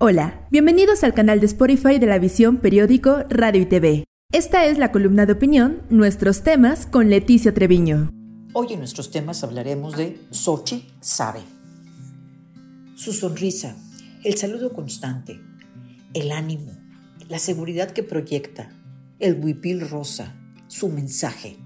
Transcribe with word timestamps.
Hola, 0.00 0.48
bienvenidos 0.50 1.04
al 1.04 1.14
canal 1.14 1.38
de 1.38 1.46
Spotify 1.46 2.00
de 2.00 2.06
la 2.08 2.18
visión 2.18 2.56
periódico 2.56 3.22
Radio 3.30 3.62
y 3.62 3.66
TV. 3.66 4.04
Esta 4.32 4.66
es 4.66 4.76
la 4.76 4.90
columna 4.90 5.24
de 5.24 5.34
opinión, 5.34 5.82
nuestros 5.88 6.42
temas 6.42 6.86
con 6.86 7.10
Leticia 7.10 7.54
Treviño. 7.54 8.10
Hoy 8.54 8.72
en 8.72 8.80
nuestros 8.80 9.12
temas 9.12 9.44
hablaremos 9.44 9.96
de 9.96 10.20
Sochi 10.32 10.88
sabe. 11.00 11.42
Su 12.96 13.12
sonrisa, 13.12 13.76
el 14.24 14.36
saludo 14.36 14.72
constante, 14.72 15.40
el 16.12 16.32
ánimo, 16.32 16.72
la 17.28 17.38
seguridad 17.38 17.92
que 17.92 18.02
proyecta, 18.02 18.72
el 19.20 19.38
huipil 19.40 19.88
rosa, 19.88 20.34
su 20.66 20.88
mensaje. 20.88 21.56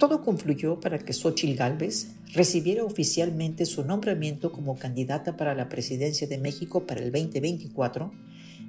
Todo 0.00 0.22
confluyó 0.22 0.80
para 0.80 0.98
que 0.98 1.12
Xochitl 1.12 1.58
Galvez 1.58 2.12
recibiera 2.32 2.84
oficialmente 2.84 3.66
su 3.66 3.84
nombramiento 3.84 4.50
como 4.50 4.78
candidata 4.78 5.36
para 5.36 5.54
la 5.54 5.68
presidencia 5.68 6.26
de 6.26 6.38
México 6.38 6.86
para 6.86 7.02
el 7.02 7.12
2024 7.12 8.10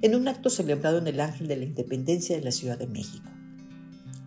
en 0.02 0.14
un 0.14 0.28
acto 0.28 0.50
celebrado 0.50 0.98
en 0.98 1.06
el 1.06 1.20
Ángel 1.20 1.48
de 1.48 1.56
la 1.56 1.64
Independencia 1.64 2.36
de 2.36 2.42
la 2.42 2.52
Ciudad 2.52 2.76
de 2.76 2.86
México. 2.86 3.30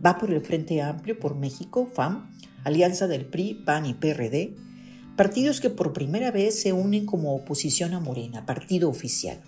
Va 0.04 0.18
por 0.18 0.32
el 0.34 0.42
Frente 0.42 0.82
Amplio 0.82 1.20
por 1.20 1.36
México, 1.36 1.86
FAM, 1.86 2.32
alianza 2.64 3.06
del 3.06 3.26
PRI, 3.26 3.54
PAN 3.54 3.86
y 3.86 3.94
PRD, 3.94 4.56
partidos 5.16 5.62
que 5.62 5.70
por 5.70 5.94
primera 5.94 6.32
vez 6.32 6.60
se 6.60 6.74
unen 6.74 7.06
como 7.06 7.36
oposición 7.36 7.94
a 7.94 8.00
Morena, 8.00 8.48
partido 8.48 8.90
oficial. 8.90 9.40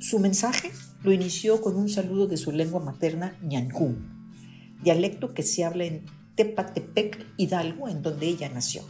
Su 0.00 0.18
mensaje 0.18 0.72
lo 1.04 1.12
inició 1.12 1.60
con 1.60 1.76
un 1.76 1.88
saludo 1.88 2.26
de 2.26 2.36
su 2.36 2.50
lengua 2.50 2.80
materna, 2.80 3.38
ñancún, 3.44 4.34
dialecto 4.82 5.34
que 5.34 5.44
se 5.44 5.62
habla 5.62 5.84
en 5.84 6.02
Tepatepec, 6.36 7.26
Hidalgo, 7.36 7.88
en 7.88 8.02
donde 8.02 8.26
ella 8.26 8.48
nació. 8.48 8.82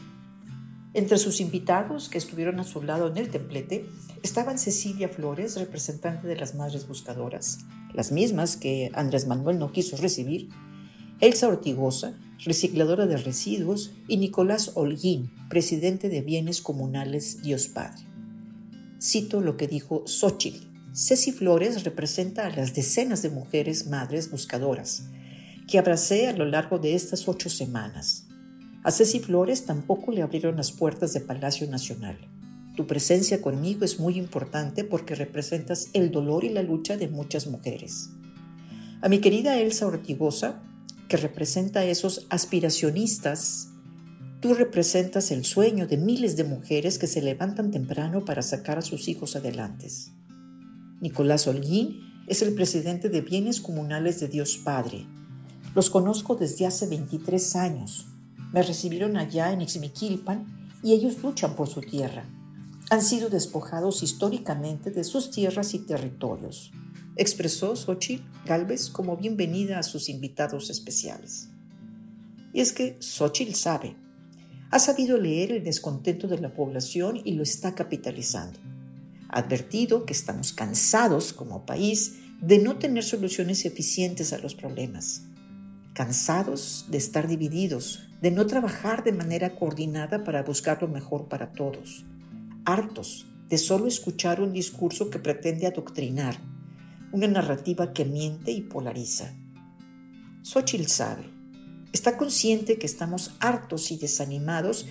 Entre 0.94 1.18
sus 1.18 1.40
invitados 1.40 2.08
que 2.08 2.18
estuvieron 2.18 2.60
a 2.60 2.64
su 2.64 2.80
lado 2.82 3.08
en 3.08 3.16
el 3.16 3.28
templete 3.28 3.84
estaban 4.22 4.58
Cecilia 4.58 5.08
Flores, 5.08 5.56
representante 5.56 6.26
de 6.26 6.36
las 6.36 6.54
Madres 6.54 6.86
Buscadoras, 6.86 7.58
las 7.92 8.12
mismas 8.12 8.56
que 8.56 8.90
Andrés 8.94 9.26
Manuel 9.26 9.58
no 9.58 9.72
quiso 9.72 9.96
recibir, 9.96 10.48
Elsa 11.20 11.48
Ortigosa, 11.48 12.18
recicladora 12.44 13.06
de 13.06 13.16
residuos, 13.16 13.92
y 14.08 14.16
Nicolás 14.16 14.72
Holguín, 14.74 15.32
presidente 15.48 16.08
de 16.08 16.22
Bienes 16.22 16.62
Comunales 16.62 17.42
Dios 17.42 17.68
Padre. 17.68 18.04
Cito 19.00 19.40
lo 19.40 19.56
que 19.56 19.68
dijo 19.68 20.04
Xochitl. 20.06 20.66
Ceci 20.94 21.32
Flores 21.32 21.82
representa 21.82 22.46
a 22.46 22.50
las 22.50 22.74
decenas 22.74 23.20
de 23.22 23.30
mujeres 23.30 23.88
madres 23.88 24.30
buscadoras 24.30 25.08
que 25.66 25.78
abracé 25.78 26.28
a 26.28 26.36
lo 26.36 26.44
largo 26.44 26.78
de 26.78 26.94
estas 26.94 27.26
ocho 27.28 27.48
semanas. 27.48 28.26
A 28.82 28.90
Ceci 28.90 29.20
Flores 29.20 29.64
tampoco 29.64 30.12
le 30.12 30.22
abrieron 30.22 30.56
las 30.56 30.72
puertas 30.72 31.14
de 31.14 31.20
Palacio 31.20 31.66
Nacional. 31.68 32.18
Tu 32.76 32.86
presencia 32.86 33.40
conmigo 33.40 33.84
es 33.84 33.98
muy 33.98 34.18
importante 34.18 34.84
porque 34.84 35.14
representas 35.14 35.88
el 35.92 36.10
dolor 36.10 36.44
y 36.44 36.50
la 36.50 36.62
lucha 36.62 36.96
de 36.96 37.08
muchas 37.08 37.46
mujeres. 37.46 38.10
A 39.00 39.08
mi 39.08 39.20
querida 39.20 39.58
Elsa 39.58 39.86
Ortigosa, 39.86 40.62
que 41.08 41.16
representa 41.16 41.80
a 41.80 41.84
esos 41.84 42.26
aspiracionistas, 42.30 43.68
tú 44.40 44.54
representas 44.54 45.30
el 45.30 45.44
sueño 45.44 45.86
de 45.86 45.96
miles 45.96 46.36
de 46.36 46.44
mujeres 46.44 46.98
que 46.98 47.06
se 47.06 47.22
levantan 47.22 47.70
temprano 47.70 48.24
para 48.24 48.42
sacar 48.42 48.78
a 48.78 48.82
sus 48.82 49.08
hijos 49.08 49.36
adelante. 49.36 49.88
Nicolás 51.00 51.46
Holguín 51.46 52.00
es 52.26 52.42
el 52.42 52.54
presidente 52.54 53.08
de 53.08 53.20
Bienes 53.20 53.60
Comunales 53.60 54.20
de 54.20 54.28
Dios 54.28 54.58
Padre, 54.58 55.06
los 55.74 55.90
conozco 55.90 56.36
desde 56.36 56.66
hace 56.66 56.86
23 56.86 57.56
años. 57.56 58.06
Me 58.52 58.62
recibieron 58.62 59.16
allá 59.16 59.52
en 59.52 59.60
Ixmiquilpan 59.62 60.70
y 60.82 60.92
ellos 60.92 61.22
luchan 61.22 61.56
por 61.56 61.68
su 61.68 61.80
tierra. 61.80 62.24
Han 62.90 63.02
sido 63.02 63.28
despojados 63.28 64.02
históricamente 64.02 64.90
de 64.90 65.02
sus 65.02 65.30
tierras 65.30 65.74
y 65.74 65.80
territorios, 65.80 66.70
expresó 67.16 67.74
Xochitl 67.74 68.22
Galvez 68.44 68.88
como 68.88 69.16
bienvenida 69.16 69.78
a 69.78 69.82
sus 69.82 70.08
invitados 70.08 70.70
especiales. 70.70 71.48
Y 72.52 72.60
es 72.60 72.72
que 72.72 72.96
Xochitl 73.00 73.54
sabe, 73.54 73.96
ha 74.70 74.78
sabido 74.78 75.18
leer 75.18 75.50
el 75.50 75.64
descontento 75.64 76.28
de 76.28 76.38
la 76.38 76.54
población 76.54 77.20
y 77.24 77.32
lo 77.32 77.42
está 77.42 77.74
capitalizando. 77.74 78.60
Advertido 79.28 80.04
que 80.04 80.12
estamos 80.12 80.52
cansados 80.52 81.32
como 81.32 81.66
país 81.66 82.16
de 82.40 82.58
no 82.58 82.78
tener 82.78 83.02
soluciones 83.02 83.64
eficientes 83.64 84.32
a 84.32 84.38
los 84.38 84.54
problemas 84.54 85.22
cansados 85.94 86.86
de 86.90 86.98
estar 86.98 87.28
divididos, 87.28 88.08
de 88.20 88.32
no 88.32 88.46
trabajar 88.46 89.04
de 89.04 89.12
manera 89.12 89.54
coordinada 89.54 90.24
para 90.24 90.42
buscar 90.42 90.82
lo 90.82 90.88
mejor 90.88 91.28
para 91.28 91.52
todos, 91.52 92.04
hartos 92.64 93.26
de 93.48 93.58
solo 93.58 93.86
escuchar 93.86 94.40
un 94.40 94.52
discurso 94.52 95.08
que 95.08 95.20
pretende 95.20 95.66
adoctrinar, 95.66 96.36
una 97.12 97.28
narrativa 97.28 97.92
que 97.92 98.04
miente 98.04 98.50
y 98.50 98.62
polariza. 98.62 99.32
Xochitl 100.42 100.88
sabe, 100.88 101.24
está 101.92 102.16
consciente 102.16 102.76
que 102.76 102.86
estamos 102.86 103.36
hartos 103.38 103.92
y 103.92 103.96
desanimados 103.96 104.86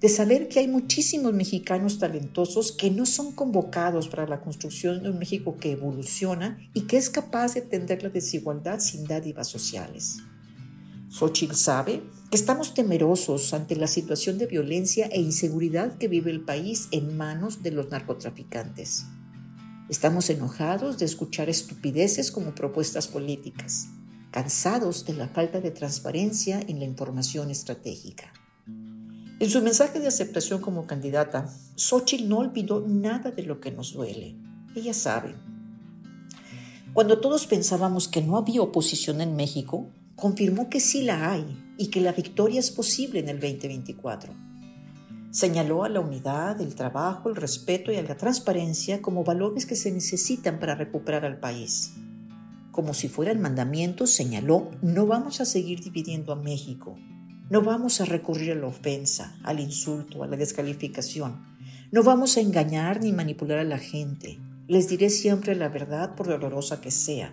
de 0.00 0.08
saber 0.08 0.48
que 0.48 0.58
hay 0.58 0.68
muchísimos 0.68 1.32
mexicanos 1.34 1.98
talentosos 1.98 2.72
que 2.72 2.90
no 2.90 3.06
son 3.06 3.32
convocados 3.32 4.08
para 4.08 4.26
la 4.26 4.40
construcción 4.40 5.02
de 5.02 5.10
un 5.10 5.18
México 5.18 5.56
que 5.56 5.72
evoluciona 5.72 6.58
y 6.74 6.82
que 6.82 6.96
es 6.96 7.10
capaz 7.10 7.54
de 7.54 7.60
atender 7.60 8.02
la 8.02 8.08
desigualdad 8.08 8.80
sin 8.80 9.04
dádivas 9.04 9.48
sociales. 9.48 10.18
Xochitl 11.10 11.54
sabe 11.54 12.02
que 12.30 12.36
estamos 12.36 12.74
temerosos 12.74 13.54
ante 13.54 13.76
la 13.76 13.86
situación 13.86 14.36
de 14.36 14.46
violencia 14.46 15.06
e 15.06 15.20
inseguridad 15.20 15.96
que 15.96 16.08
vive 16.08 16.30
el 16.30 16.42
país 16.42 16.88
en 16.90 17.16
manos 17.16 17.62
de 17.62 17.70
los 17.70 17.90
narcotraficantes. 17.90 19.06
Estamos 19.88 20.28
enojados 20.28 20.98
de 20.98 21.06
escuchar 21.06 21.48
estupideces 21.48 22.30
como 22.30 22.54
propuestas 22.54 23.08
políticas, 23.08 23.88
cansados 24.30 25.06
de 25.06 25.14
la 25.14 25.28
falta 25.28 25.60
de 25.62 25.70
transparencia 25.70 26.60
en 26.60 26.78
la 26.78 26.84
información 26.84 27.50
estratégica. 27.50 28.30
En 29.40 29.48
su 29.48 29.62
mensaje 29.62 30.00
de 30.00 30.08
aceptación 30.08 30.60
como 30.60 30.86
candidata, 30.86 31.48
Xochitl 31.76 32.28
no 32.28 32.38
olvidó 32.38 32.84
nada 32.86 33.30
de 33.30 33.44
lo 33.44 33.60
que 33.60 33.70
nos 33.70 33.94
duele. 33.94 34.36
Ella 34.74 34.92
sabe. 34.92 35.34
Cuando 36.92 37.20
todos 37.20 37.46
pensábamos 37.46 38.08
que 38.08 38.20
no 38.20 38.36
había 38.36 38.60
oposición 38.60 39.22
en 39.22 39.36
México, 39.36 39.88
confirmó 40.18 40.68
que 40.68 40.80
sí 40.80 41.02
la 41.02 41.30
hay 41.30 41.46
y 41.78 41.88
que 41.88 42.00
la 42.00 42.12
victoria 42.12 42.58
es 42.58 42.72
posible 42.72 43.20
en 43.20 43.28
el 43.28 43.38
2024. 43.38 44.34
Señaló 45.30 45.84
a 45.84 45.88
la 45.88 46.00
unidad, 46.00 46.60
el 46.60 46.74
trabajo, 46.74 47.28
el 47.28 47.36
respeto 47.36 47.92
y 47.92 47.96
a 47.96 48.02
la 48.02 48.16
transparencia 48.16 49.00
como 49.00 49.22
valores 49.22 49.64
que 49.64 49.76
se 49.76 49.92
necesitan 49.92 50.58
para 50.58 50.74
recuperar 50.74 51.24
al 51.24 51.38
país. 51.38 51.94
Como 52.72 52.94
si 52.94 53.08
fueran 53.08 53.40
mandamientos, 53.40 54.10
señaló, 54.10 54.72
no 54.82 55.06
vamos 55.06 55.40
a 55.40 55.44
seguir 55.44 55.80
dividiendo 55.84 56.32
a 56.32 56.36
México, 56.36 56.96
no 57.48 57.62
vamos 57.62 58.00
a 58.00 58.04
recurrir 58.04 58.52
a 58.52 58.56
la 58.56 58.66
ofensa, 58.66 59.38
al 59.44 59.60
insulto, 59.60 60.24
a 60.24 60.26
la 60.26 60.36
descalificación, 60.36 61.44
no 61.92 62.02
vamos 62.02 62.36
a 62.36 62.40
engañar 62.40 63.00
ni 63.02 63.12
manipular 63.12 63.58
a 63.58 63.64
la 63.64 63.78
gente, 63.78 64.40
les 64.66 64.88
diré 64.88 65.10
siempre 65.10 65.54
la 65.54 65.68
verdad 65.68 66.16
por 66.16 66.26
dolorosa 66.26 66.80
que 66.80 66.90
sea 66.90 67.32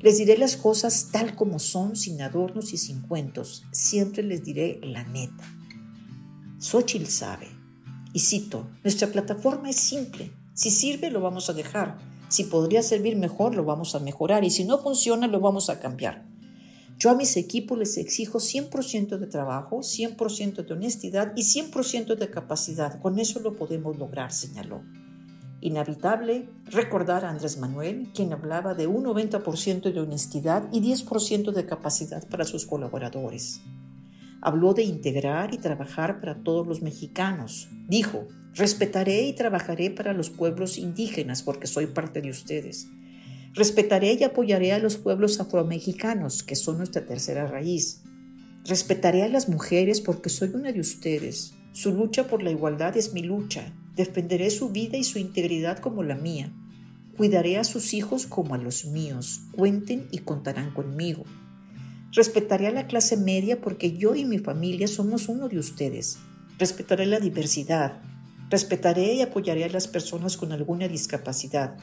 les 0.00 0.18
diré 0.18 0.38
las 0.38 0.56
cosas 0.56 1.08
tal 1.10 1.34
como 1.34 1.58
son, 1.58 1.96
sin 1.96 2.22
adornos 2.22 2.72
y 2.72 2.76
sin 2.76 3.00
cuentos. 3.00 3.64
Siempre 3.72 4.22
les 4.22 4.44
diré 4.44 4.80
la 4.82 5.04
neta. 5.04 5.44
Xochitl 6.60 7.06
sabe. 7.06 7.48
Y 8.12 8.20
cito, 8.20 8.68
nuestra 8.84 9.08
plataforma 9.08 9.70
es 9.70 9.76
simple. 9.76 10.30
Si 10.54 10.70
sirve, 10.70 11.10
lo 11.10 11.20
vamos 11.20 11.50
a 11.50 11.52
dejar. 11.52 11.98
Si 12.28 12.44
podría 12.44 12.82
servir 12.82 13.16
mejor, 13.16 13.54
lo 13.54 13.64
vamos 13.64 13.94
a 13.94 14.00
mejorar. 14.00 14.44
Y 14.44 14.50
si 14.50 14.64
no 14.64 14.78
funciona, 14.78 15.26
lo 15.26 15.40
vamos 15.40 15.68
a 15.68 15.80
cambiar. 15.80 16.26
Yo 16.98 17.10
a 17.10 17.14
mis 17.14 17.36
equipos 17.36 17.78
les 17.78 17.96
exijo 17.96 18.38
100% 18.38 19.18
de 19.18 19.26
trabajo, 19.26 19.78
100% 19.78 20.64
de 20.64 20.72
honestidad 20.72 21.32
y 21.36 21.42
100% 21.42 22.16
de 22.16 22.30
capacidad. 22.30 23.00
Con 23.00 23.18
eso 23.18 23.38
lo 23.40 23.56
podemos 23.56 23.98
lograr, 23.98 24.32
señaló. 24.32 24.82
Inhabitable 25.60 26.48
recordar 26.66 27.24
a 27.24 27.30
Andrés 27.30 27.58
Manuel, 27.58 28.10
quien 28.14 28.32
hablaba 28.32 28.74
de 28.74 28.86
un 28.86 29.04
90% 29.04 29.92
de 29.92 30.00
honestidad 30.00 30.68
y 30.72 30.80
10% 30.80 31.50
de 31.50 31.66
capacidad 31.66 32.28
para 32.28 32.44
sus 32.44 32.64
colaboradores. 32.64 33.60
Habló 34.40 34.72
de 34.72 34.84
integrar 34.84 35.52
y 35.52 35.58
trabajar 35.58 36.20
para 36.20 36.44
todos 36.44 36.64
los 36.64 36.80
mexicanos. 36.80 37.68
Dijo, 37.88 38.28
respetaré 38.54 39.22
y 39.22 39.32
trabajaré 39.32 39.90
para 39.90 40.12
los 40.12 40.30
pueblos 40.30 40.78
indígenas 40.78 41.42
porque 41.42 41.66
soy 41.66 41.86
parte 41.86 42.22
de 42.22 42.30
ustedes. 42.30 42.86
Respetaré 43.54 44.12
y 44.12 44.22
apoyaré 44.22 44.72
a 44.72 44.78
los 44.78 44.96
pueblos 44.96 45.40
afromexicanos, 45.40 46.44
que 46.44 46.54
son 46.54 46.78
nuestra 46.78 47.04
tercera 47.04 47.48
raíz. 47.48 48.02
Respetaré 48.64 49.24
a 49.24 49.28
las 49.28 49.48
mujeres 49.48 50.00
porque 50.00 50.28
soy 50.28 50.50
una 50.54 50.70
de 50.70 50.78
ustedes. 50.78 51.54
Su 51.72 51.92
lucha 51.92 52.28
por 52.28 52.44
la 52.44 52.52
igualdad 52.52 52.96
es 52.96 53.12
mi 53.12 53.22
lucha 53.22 53.72
Defenderé 53.98 54.48
su 54.50 54.68
vida 54.68 54.96
y 54.96 55.02
su 55.02 55.18
integridad 55.18 55.80
como 55.80 56.04
la 56.04 56.14
mía. 56.14 56.52
Cuidaré 57.16 57.58
a 57.58 57.64
sus 57.64 57.94
hijos 57.94 58.28
como 58.28 58.54
a 58.54 58.58
los 58.58 58.84
míos. 58.84 59.40
Cuenten 59.50 60.06
y 60.12 60.18
contarán 60.18 60.72
conmigo. 60.72 61.24
Respetaré 62.12 62.68
a 62.68 62.70
la 62.70 62.86
clase 62.86 63.16
media 63.16 63.60
porque 63.60 63.96
yo 63.96 64.14
y 64.14 64.24
mi 64.24 64.38
familia 64.38 64.86
somos 64.86 65.28
uno 65.28 65.48
de 65.48 65.58
ustedes. 65.58 66.18
Respetaré 66.60 67.06
la 67.06 67.18
diversidad. 67.18 68.00
Respetaré 68.50 69.14
y 69.14 69.22
apoyaré 69.22 69.64
a 69.64 69.68
las 69.68 69.88
personas 69.88 70.36
con 70.36 70.52
alguna 70.52 70.86
discapacidad. 70.86 71.76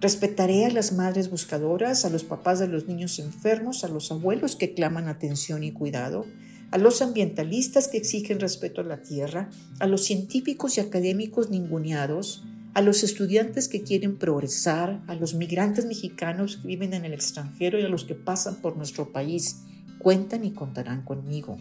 Respetaré 0.00 0.66
a 0.66 0.70
las 0.70 0.92
madres 0.92 1.30
buscadoras, 1.30 2.04
a 2.04 2.10
los 2.10 2.24
papás 2.24 2.58
de 2.58 2.66
los 2.66 2.88
niños 2.88 3.20
enfermos, 3.20 3.84
a 3.84 3.88
los 3.88 4.10
abuelos 4.10 4.56
que 4.56 4.74
claman 4.74 5.06
atención 5.06 5.62
y 5.62 5.70
cuidado, 5.70 6.26
a 6.74 6.78
los 6.78 7.02
ambientalistas 7.02 7.86
que 7.86 7.98
exigen 7.98 8.40
respeto 8.40 8.80
a 8.80 8.84
la 8.84 9.00
tierra, 9.00 9.48
a 9.78 9.86
los 9.86 10.02
científicos 10.02 10.76
y 10.76 10.80
académicos 10.80 11.48
ninguneados, 11.48 12.42
a 12.74 12.82
los 12.82 13.04
estudiantes 13.04 13.68
que 13.68 13.82
quieren 13.84 14.16
progresar, 14.16 15.00
a 15.06 15.14
los 15.14 15.34
migrantes 15.34 15.86
mexicanos 15.86 16.56
que 16.56 16.66
viven 16.66 16.92
en 16.92 17.04
el 17.04 17.12
extranjero 17.12 17.78
y 17.78 17.84
a 17.84 17.88
los 17.88 18.02
que 18.02 18.16
pasan 18.16 18.56
por 18.56 18.76
nuestro 18.76 19.12
país. 19.12 19.60
Cuentan 20.00 20.44
y 20.44 20.50
contarán 20.50 21.02
conmigo. 21.02 21.58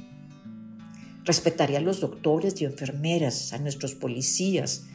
Respetaré 1.26 1.78
a 1.78 1.82
los 1.82 2.00
doctores 2.00 2.60
y 2.60 2.66
enfermeras, 2.66 3.54
a 3.54 3.60
nuestros 3.60 3.94
policías, 3.94 4.86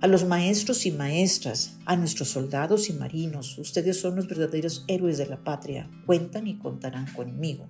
a 0.00 0.06
los 0.06 0.24
maestros 0.24 0.86
y 0.86 0.90
maestras, 0.90 1.76
a 1.84 1.96
nuestros 1.96 2.30
soldados 2.30 2.88
y 2.88 2.94
marinos. 2.94 3.58
Ustedes 3.58 4.00
son 4.00 4.16
los 4.16 4.26
verdaderos 4.26 4.86
héroes 4.88 5.18
de 5.18 5.26
la 5.26 5.44
patria. 5.44 5.90
Cuentan 6.06 6.46
y 6.46 6.56
contarán 6.56 7.12
conmigo. 7.12 7.68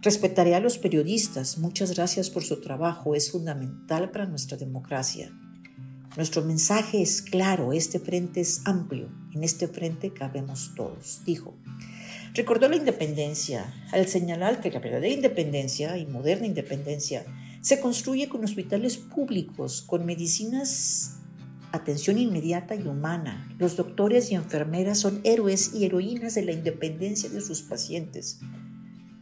Respetaré 0.00 0.54
a 0.54 0.60
los 0.60 0.78
periodistas. 0.78 1.58
Muchas 1.58 1.94
gracias 1.94 2.30
por 2.30 2.44
su 2.44 2.60
trabajo. 2.60 3.14
Es 3.14 3.32
fundamental 3.32 4.10
para 4.10 4.26
nuestra 4.26 4.56
democracia. 4.56 5.32
Nuestro 6.16 6.42
mensaje 6.42 7.02
es 7.02 7.22
claro, 7.22 7.72
este 7.72 8.00
frente 8.00 8.40
es 8.40 8.62
amplio, 8.64 9.08
en 9.32 9.44
este 9.44 9.68
frente 9.68 10.12
cabemos 10.12 10.72
todos, 10.74 11.22
dijo. 11.24 11.54
Recordó 12.34 12.68
la 12.68 12.76
independencia 12.76 13.72
al 13.92 14.08
señalar 14.08 14.60
que 14.60 14.70
la 14.70 14.80
verdadera 14.80 15.14
independencia 15.14 15.96
y 15.96 16.06
moderna 16.06 16.46
independencia 16.46 17.24
se 17.60 17.78
construye 17.78 18.28
con 18.28 18.42
hospitales 18.42 18.96
públicos, 18.96 19.82
con 19.82 20.06
medicinas, 20.06 21.18
atención 21.72 22.18
inmediata 22.18 22.74
y 22.74 22.82
humana. 22.82 23.54
Los 23.58 23.76
doctores 23.76 24.30
y 24.30 24.34
enfermeras 24.34 24.98
son 24.98 25.20
héroes 25.24 25.72
y 25.74 25.84
heroínas 25.84 26.34
de 26.34 26.42
la 26.42 26.52
independencia 26.52 27.28
de 27.28 27.40
sus 27.40 27.62
pacientes. 27.62 28.40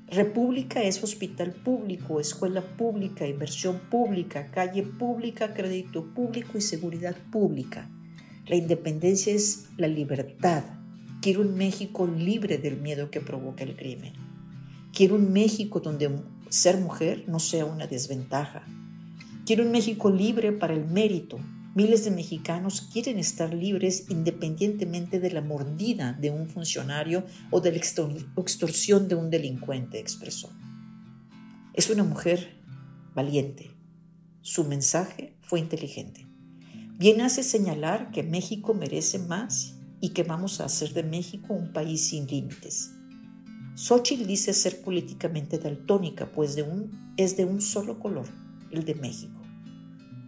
República 0.09 0.83
es 0.85 1.03
hospital 1.03 1.51
público, 1.53 2.21
escuela 2.21 2.63
pública, 2.63 3.27
inversión 3.27 3.81
pública, 3.91 4.53
calle 4.53 4.85
pública, 4.85 5.53
crédito 5.53 6.05
público 6.15 6.57
y 6.57 6.61
seguridad 6.61 7.17
pública. 7.33 7.91
La 8.47 8.55
independencia 8.55 9.35
es 9.35 9.67
la 9.77 9.89
libertad. 9.89 10.63
Quiero 11.21 11.41
un 11.41 11.57
México 11.57 12.07
libre 12.07 12.57
del 12.59 12.77
miedo 12.77 13.11
que 13.11 13.21
provoca 13.21 13.65
el 13.65 13.75
crimen. 13.75 14.13
Quiero 14.93 15.17
un 15.17 15.33
México 15.33 15.81
donde 15.81 16.09
ser 16.51 16.79
mujer 16.79 17.25
no 17.27 17.41
sea 17.41 17.65
una 17.65 17.89
desventaja. 17.89 18.63
Quiero 19.45 19.65
un 19.65 19.73
México 19.73 20.09
libre 20.09 20.53
para 20.53 20.75
el 20.75 20.87
mérito, 20.87 21.41
Miles 21.77 22.07
de 22.07 22.11
mexicanos 22.11 22.81
quieren 22.81 23.19
estar 23.19 23.53
libres 23.53 24.07
independientemente 24.09 25.21
de 25.21 25.31
la 25.31 25.43
mordida 25.43 26.15
de 26.15 26.31
un 26.31 26.49
funcionario 26.49 27.27
o 27.51 27.61
de 27.61 27.71
la 27.71 27.77
extorsión 27.77 29.09
de 29.09 29.15
un 29.15 29.29
delincuente, 29.29 29.99
expresó. 29.99 30.49
Es 31.75 31.91
una 31.91 32.03
mujer 32.03 32.57
valiente. 33.15 33.73
Su 34.41 34.65
mensaje 34.65 35.37
fue 35.43 35.61
inteligente. 35.61 36.27
Bien 36.97 37.21
hace 37.21 37.43
señalar 37.43 38.11
que 38.11 38.23
México 38.23 38.73
merece 38.73 39.19
más 39.19 39.75
y 40.01 40.15
que 40.15 40.23
vamos 40.23 40.63
a 40.63 40.65
hacer 40.65 40.95
de 40.95 41.03
México 41.03 41.53
un 41.53 41.75
país 41.75 42.09
sin 42.09 42.27
límites. 42.27 42.93
Xochitl 43.75 44.27
dice 44.27 44.55
ser 44.55 44.81
políticamente 44.81 45.59
daltónica, 45.59 46.33
pues 46.33 46.57
es 47.19 47.37
de 47.37 47.45
un 47.45 47.61
solo 47.61 47.99
color, 47.99 48.29
el 48.71 48.87
de 48.87 48.95
México. 48.95 49.36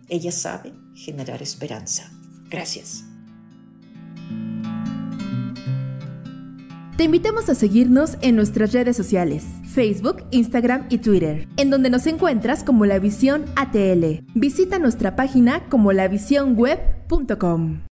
Ella 0.08 0.32
sabe 0.32 0.72
generar 0.94 1.43
esperanza. 1.43 2.10
Gracias. 2.49 3.05
Te 6.99 7.05
invitamos 7.05 7.49
a 7.49 7.55
seguirnos 7.55 8.19
en 8.22 8.34
nuestras 8.34 8.72
redes 8.72 8.96
sociales, 8.96 9.44
Facebook, 9.72 10.25
Instagram 10.32 10.87
y 10.90 10.99
Twitter, 10.99 11.46
en 11.56 11.70
donde 11.70 11.90
nos 11.90 12.08
encuentras 12.08 12.64
como 12.64 12.87
La 12.87 12.99
Visión 12.99 13.44
ATL. 13.55 14.25
Visita 14.34 14.81
nuestra 14.81 15.14
página 15.14 15.69
como 15.69 15.93
lavisionweb.com. 15.93 17.82